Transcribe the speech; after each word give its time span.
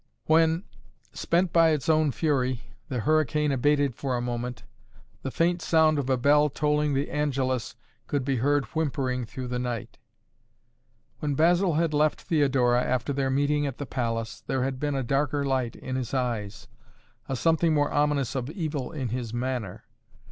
When, 0.25 0.63
spent 1.13 1.53
by 1.53 1.69
its 1.69 1.87
own 1.87 2.11
fury, 2.11 2.61
the 2.89 3.01
hurricane 3.01 3.51
abated 3.51 3.93
for 3.93 4.17
a 4.17 4.19
moment, 4.19 4.63
the 5.21 5.29
faint 5.29 5.61
sound 5.61 5.99
of 5.99 6.09
a 6.09 6.17
bell 6.17 6.49
tolling 6.49 6.95
the 6.95 7.11
Angelus 7.11 7.75
could 8.07 8.25
be 8.25 8.37
heard 8.37 8.65
whimpering 8.73 9.25
through 9.27 9.47
the 9.47 9.59
night. 9.59 9.99
When 11.19 11.35
Basil 11.35 11.75
had 11.75 11.93
left 11.93 12.21
Theodora 12.21 12.83
after 12.83 13.13
their 13.13 13.29
meeting 13.29 13.67
at 13.67 13.77
the 13.77 13.85
palace, 13.85 14.41
there 14.47 14.63
had 14.63 14.79
been 14.79 14.95
a 14.95 15.03
darker 15.03 15.45
light 15.45 15.75
in 15.75 15.95
his 15.97 16.15
eyes, 16.15 16.67
a 17.29 17.35
something 17.35 17.71
more 17.71 17.91
ominous 17.93 18.33
of 18.33 18.49
evil 18.49 18.91
in 18.91 19.09
his 19.09 19.35
manner. 19.35 19.83